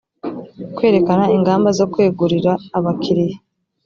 kwerekana 0.75 1.25
ingamba 1.37 1.69
zo 1.77 1.85
kwegurira 1.93 2.51
abakiriya 2.77 3.37